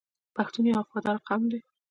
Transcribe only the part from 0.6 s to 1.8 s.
یو وفادار قوم دی.